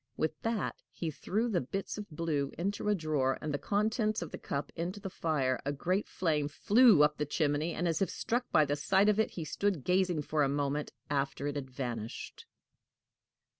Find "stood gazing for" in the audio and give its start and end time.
9.45-10.41